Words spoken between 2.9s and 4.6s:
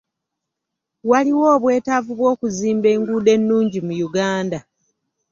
enguudo ennungi mu Uganda.